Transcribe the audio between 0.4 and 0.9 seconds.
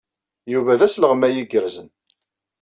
Yuba d